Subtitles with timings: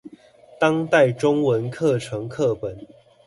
[0.59, 2.87] 當代中文課程課本